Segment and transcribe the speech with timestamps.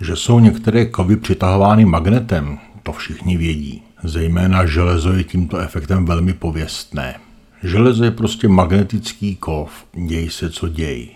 [0.00, 3.82] Že jsou některé kovy přitahovány magnetem, to všichni vědí.
[4.04, 7.14] Zejména železo je tímto efektem velmi pověstné.
[7.62, 11.08] Železo je prostě magnetický kov, děj se co děj.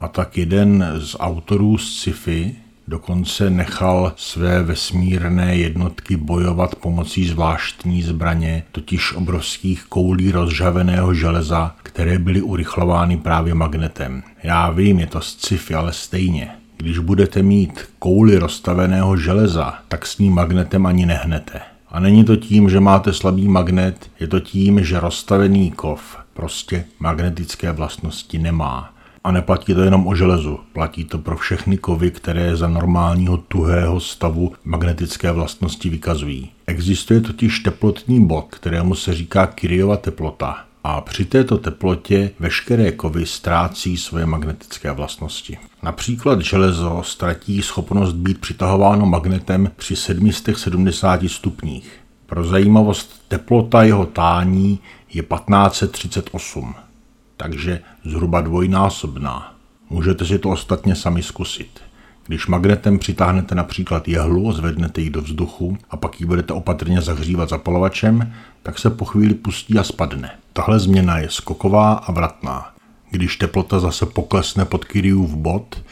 [0.00, 2.56] A tak jeden z autorů z sci-fi
[2.88, 12.18] dokonce nechal své vesmírné jednotky bojovat pomocí zvláštní zbraně, totiž obrovských koulí rozžaveného železa, které
[12.18, 14.22] byly urychlovány právě magnetem.
[14.42, 16.61] Já vím, je to sci-fi, ale stejně.
[16.82, 21.60] Když budete mít kouli rozstaveného železa, tak s ním magnetem ani nehnete.
[21.88, 26.84] A není to tím, že máte slabý magnet, je to tím, že rozstavený kov prostě
[27.00, 28.94] magnetické vlastnosti nemá.
[29.24, 34.00] A neplatí to jenom o železu, platí to pro všechny kovy, které za normálního tuhého
[34.00, 36.50] stavu magnetické vlastnosti vykazují.
[36.66, 40.64] Existuje totiž teplotní bod, kterému se říká Kiriova teplota.
[40.84, 45.58] A při této teplotě veškeré kovy ztrácí svoje magnetické vlastnosti.
[45.82, 51.92] Například železo ztratí schopnost být přitahováno magnetem při 770 stupních.
[52.26, 54.80] Pro zajímavost teplota jeho tání
[55.12, 56.74] je 1538
[57.42, 59.54] takže zhruba dvojnásobná.
[59.90, 61.80] Můžete si to ostatně sami zkusit.
[62.26, 67.48] Když magnetem přitáhnete například jehlu, zvednete ji do vzduchu a pak ji budete opatrně zahřívat
[67.48, 68.32] zapalovačem,
[68.62, 70.30] tak se po chvíli pustí a spadne.
[70.52, 72.72] Tahle změna je skoková a vratná.
[73.10, 75.82] Když teplota zase poklesne pod Kyriův bod,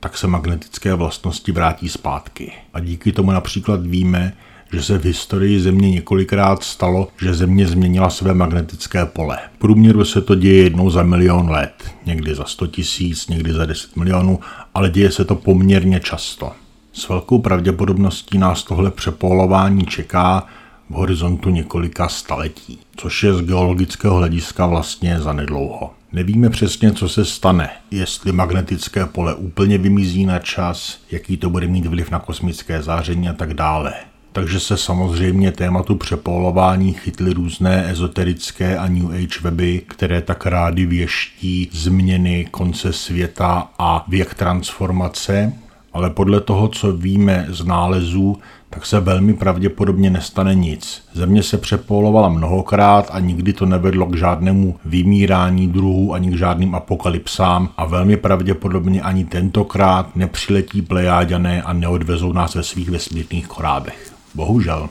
[0.00, 2.52] tak se magnetické vlastnosti vrátí zpátky.
[2.74, 4.32] A díky tomu například víme,
[4.72, 9.38] že se v historii Země několikrát stalo, že Země změnila své magnetické pole.
[9.56, 13.66] V průměru se to děje jednou za milion let, někdy za 100 tisíc, někdy za
[13.66, 14.40] 10 milionů,
[14.74, 16.52] ale děje se to poměrně často.
[16.92, 20.46] S velkou pravděpodobností nás tohle přepolování čeká
[20.94, 25.90] v horizontu několika staletí, což je z geologického hlediska vlastně zanedlouho.
[26.12, 31.66] Nevíme přesně, co se stane, jestli magnetické pole úplně vymizí na čas, jaký to bude
[31.66, 33.94] mít vliv na kosmické záření a tak dále
[34.34, 40.86] takže se samozřejmě tématu přepolování chytly různé ezoterické a New Age weby, které tak rády
[40.86, 45.52] věští změny konce světa a věk transformace,
[45.94, 48.38] ale podle toho, co víme z nálezů,
[48.70, 51.02] tak se velmi pravděpodobně nestane nic.
[51.12, 56.74] Země se přepolovala mnohokrát a nikdy to nevedlo k žádnému vymírání druhů ani k žádným
[56.74, 64.12] apokalypsám a velmi pravděpodobně ani tentokrát nepřiletí plejáďané a neodvezou nás ve svých vesmírných korábech.
[64.34, 64.88] Bohužel.